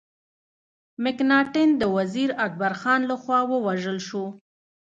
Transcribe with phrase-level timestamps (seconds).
[1.03, 4.23] مکناټن د وزیر اکبر خان له خوا ووژل سو.